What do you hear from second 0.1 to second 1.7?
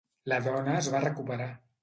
La dona es va recuperar.